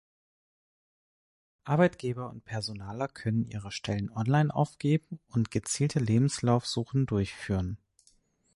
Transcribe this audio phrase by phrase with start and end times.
[1.63, 7.77] Arbeitgeber und Personaler können ihre Stellen online aufgeben und gezielte Lebenslaufsuchen durchführen.